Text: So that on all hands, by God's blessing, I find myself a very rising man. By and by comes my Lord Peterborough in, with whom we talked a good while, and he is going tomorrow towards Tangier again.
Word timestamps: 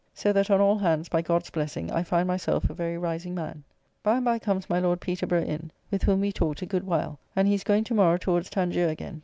So 0.15 0.33
that 0.33 0.49
on 0.49 0.59
all 0.59 0.79
hands, 0.79 1.09
by 1.09 1.21
God's 1.21 1.51
blessing, 1.51 1.91
I 1.91 2.01
find 2.01 2.27
myself 2.27 2.67
a 2.67 2.73
very 2.73 2.97
rising 2.97 3.35
man. 3.35 3.63
By 4.01 4.15
and 4.15 4.25
by 4.25 4.39
comes 4.39 4.67
my 4.67 4.79
Lord 4.79 4.99
Peterborough 4.99 5.43
in, 5.43 5.69
with 5.91 6.01
whom 6.01 6.21
we 6.21 6.31
talked 6.31 6.63
a 6.63 6.65
good 6.65 6.87
while, 6.87 7.19
and 7.35 7.47
he 7.47 7.53
is 7.53 7.63
going 7.63 7.83
tomorrow 7.83 8.17
towards 8.17 8.49
Tangier 8.49 8.87
again. 8.89 9.19